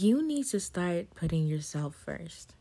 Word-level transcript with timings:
you 0.00 0.26
need 0.26 0.46
to 0.46 0.58
start 0.58 1.06
putting 1.14 1.46
yourself 1.46 1.94
first. 1.94 2.54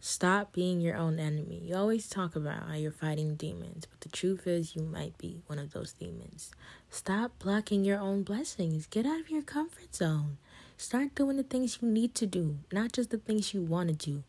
Stop 0.00 0.52
being 0.52 0.80
your 0.80 0.96
own 0.96 1.18
enemy. 1.18 1.62
You 1.64 1.76
always 1.76 2.08
talk 2.08 2.36
about 2.36 2.68
how 2.68 2.74
you're 2.74 2.90
fighting 2.90 3.36
demons, 3.36 3.86
but 3.86 4.00
the 4.00 4.08
truth 4.08 4.46
is, 4.46 4.76
you 4.76 4.82
might 4.82 5.16
be 5.16 5.40
one 5.46 5.58
of 5.58 5.72
those 5.72 5.92
demons. 5.92 6.50
Stop 6.90 7.38
blocking 7.38 7.84
your 7.84 7.98
own 7.98 8.22
blessings. 8.22 8.86
Get 8.86 9.06
out 9.06 9.20
of 9.20 9.30
your 9.30 9.42
comfort 9.42 9.94
zone. 9.94 10.38
Start 10.76 11.14
doing 11.14 11.36
the 11.36 11.42
things 11.44 11.78
you 11.80 11.88
need 11.88 12.14
to 12.16 12.26
do, 12.26 12.58
not 12.72 12.92
just 12.92 13.10
the 13.10 13.18
things 13.18 13.54
you 13.54 13.62
want 13.62 13.88
to 13.88 13.94
do. 13.94 14.24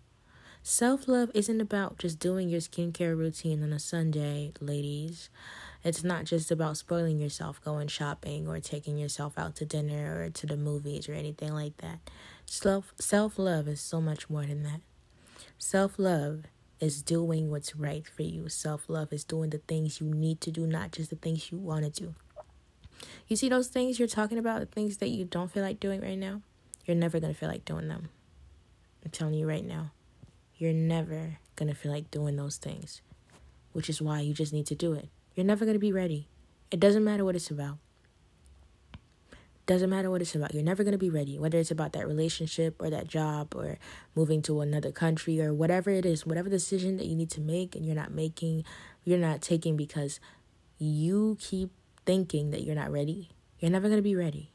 Self 0.61 1.07
love 1.09 1.29
isn't 1.33 1.59
about 1.59 1.97
just 1.97 2.19
doing 2.19 2.47
your 2.47 2.61
skincare 2.61 3.17
routine 3.17 3.63
on 3.63 3.73
a 3.73 3.79
Sunday, 3.79 4.53
ladies. 4.61 5.29
It's 5.83 6.03
not 6.03 6.23
just 6.23 6.49
about 6.49 6.77
spoiling 6.77 7.19
yourself, 7.19 7.61
going 7.63 7.89
shopping, 7.89 8.47
or 8.47 8.59
taking 8.59 8.97
yourself 8.97 9.33
out 9.37 9.55
to 9.57 9.65
dinner 9.65 10.23
or 10.23 10.29
to 10.29 10.47
the 10.47 10.55
movies 10.55 11.09
or 11.09 11.13
anything 11.13 11.53
like 11.53 11.77
that. 11.77 11.99
Self 12.45 12.93
self 12.99 13.37
love 13.37 13.67
is 13.67 13.81
so 13.81 13.99
much 13.99 14.29
more 14.29 14.45
than 14.45 14.63
that. 14.63 14.81
Self 15.57 15.99
love 15.99 16.43
is 16.79 17.01
doing 17.01 17.51
what's 17.51 17.75
right 17.75 18.07
for 18.07 18.23
you. 18.23 18.47
Self 18.47 18.89
love 18.89 19.11
is 19.11 19.23
doing 19.23 19.49
the 19.49 19.57
things 19.57 19.99
you 19.99 20.07
need 20.07 20.39
to 20.41 20.51
do, 20.51 20.65
not 20.65 20.91
just 20.91 21.09
the 21.09 21.17
things 21.17 21.51
you 21.51 21.57
want 21.57 21.83
to 21.83 21.89
do. 21.89 22.15
You 23.27 23.35
see 23.35 23.49
those 23.49 23.67
things 23.67 23.99
you're 23.99 24.07
talking 24.07 24.37
about, 24.37 24.61
the 24.61 24.65
things 24.65 24.97
that 24.97 25.09
you 25.09 25.25
don't 25.25 25.51
feel 25.51 25.63
like 25.63 25.79
doing 25.79 25.99
right 26.01 26.17
now? 26.17 26.41
You're 26.85 26.97
never 26.97 27.19
going 27.19 27.33
to 27.33 27.39
feel 27.39 27.49
like 27.49 27.65
doing 27.65 27.87
them. 27.87 28.09
I'm 29.03 29.11
telling 29.11 29.33
you 29.33 29.47
right 29.47 29.65
now. 29.65 29.91
You're 30.57 30.73
never 30.73 31.39
going 31.55 31.69
to 31.69 31.75
feel 31.75 31.91
like 31.91 32.11
doing 32.11 32.35
those 32.35 32.57
things, 32.57 33.01
which 33.73 33.89
is 33.89 34.01
why 34.01 34.21
you 34.21 34.33
just 34.33 34.53
need 34.53 34.67
to 34.67 34.75
do 34.75 34.93
it. 34.93 35.09
You're 35.35 35.45
never 35.45 35.65
going 35.65 35.75
to 35.75 35.79
be 35.79 35.91
ready. 35.91 36.27
It 36.71 36.79
doesn't 36.79 37.03
matter 37.03 37.25
what 37.25 37.35
it's 37.35 37.51
about. 37.51 37.77
Doesn't 39.65 39.89
matter 39.89 40.11
what 40.11 40.21
it's 40.21 40.35
about. 40.35 40.53
You're 40.53 40.63
never 40.63 40.83
going 40.83 40.91
to 40.91 40.97
be 40.97 41.09
ready, 41.09 41.39
whether 41.39 41.57
it's 41.57 41.71
about 41.71 41.93
that 41.93 42.05
relationship 42.05 42.81
or 42.81 42.89
that 42.89 43.07
job 43.07 43.55
or 43.55 43.77
moving 44.13 44.41
to 44.43 44.59
another 44.59 44.91
country 44.91 45.41
or 45.41 45.53
whatever 45.53 45.89
it 45.89 46.05
is, 46.05 46.25
whatever 46.25 46.49
decision 46.49 46.97
that 46.97 47.05
you 47.05 47.15
need 47.15 47.29
to 47.31 47.41
make 47.41 47.75
and 47.75 47.85
you're 47.85 47.95
not 47.95 48.11
making, 48.11 48.65
you're 49.05 49.17
not 49.17 49.41
taking 49.41 49.77
because 49.77 50.19
you 50.77 51.37
keep 51.39 51.71
thinking 52.05 52.51
that 52.51 52.63
you're 52.63 52.75
not 52.75 52.91
ready. 52.91 53.29
You're 53.59 53.71
never 53.71 53.87
going 53.87 53.99
to 53.99 54.03
be 54.03 54.15
ready. 54.15 54.51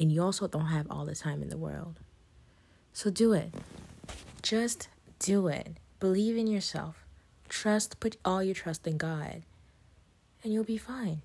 And 0.00 0.10
you 0.10 0.22
also 0.22 0.48
don't 0.48 0.66
have 0.66 0.86
all 0.90 1.04
the 1.04 1.14
time 1.14 1.40
in 1.40 1.48
the 1.48 1.56
world. 1.56 2.00
So 2.92 3.10
do 3.10 3.32
it. 3.32 3.54
Just 4.42 4.88
do 5.20 5.46
it. 5.46 5.76
Believe 6.00 6.36
in 6.36 6.48
yourself. 6.48 7.04
Trust, 7.48 8.00
put 8.00 8.16
all 8.24 8.42
your 8.42 8.54
trust 8.54 8.86
in 8.86 8.96
God, 8.96 9.42
and 10.48 10.54
you'll 10.54 10.64
be 10.64 10.78
fine 10.78 11.20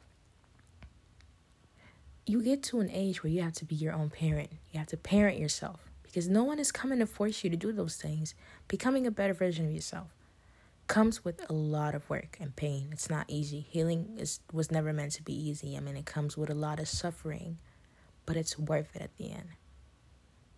you 2.25 2.41
get 2.41 2.63
to 2.63 2.79
an 2.79 2.89
age 2.91 3.23
where 3.23 3.31
you 3.31 3.41
have 3.41 3.53
to 3.53 3.65
be 3.65 3.75
your 3.75 3.93
own 3.93 4.09
parent. 4.09 4.49
You 4.71 4.79
have 4.79 4.87
to 4.87 4.97
parent 4.97 5.39
yourself 5.39 5.91
because 6.03 6.29
no 6.29 6.43
one 6.43 6.59
is 6.59 6.71
coming 6.71 6.99
to 6.99 7.05
force 7.05 7.43
you 7.43 7.49
to 7.49 7.57
do 7.57 7.71
those 7.71 7.97
things. 7.97 8.33
Becoming 8.67 9.05
a 9.05 9.11
better 9.11 9.33
version 9.33 9.65
of 9.65 9.71
yourself 9.71 10.07
comes 10.87 11.25
with 11.25 11.49
a 11.49 11.53
lot 11.53 11.95
of 11.95 12.09
work 12.09 12.37
and 12.39 12.55
pain. 12.55 12.89
It's 12.91 13.09
not 13.09 13.25
easy. 13.27 13.65
Healing 13.69 14.15
is 14.17 14.39
was 14.53 14.71
never 14.71 14.93
meant 14.93 15.11
to 15.13 15.23
be 15.23 15.33
easy. 15.33 15.75
I 15.75 15.81
mean, 15.81 15.97
it 15.97 16.05
comes 16.05 16.37
with 16.37 16.49
a 16.49 16.55
lot 16.55 16.79
of 16.79 16.87
suffering, 16.87 17.57
but 18.25 18.37
it's 18.37 18.57
worth 18.57 18.95
it 18.95 19.01
at 19.01 19.17
the 19.17 19.31
end. 19.31 19.49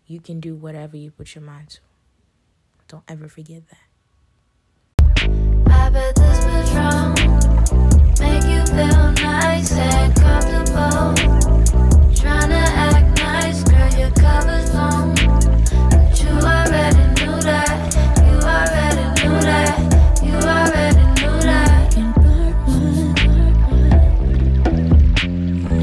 You 0.06 0.20
can 0.20 0.40
do 0.40 0.56
whatever 0.56 0.98
you 0.98 1.10
put 1.10 1.34
your 1.34 1.44
mind 1.44 1.70
to. 1.70 1.80
Don't 2.88 3.04
ever 3.08 3.28
forget 3.28 3.68
that. 3.70 3.95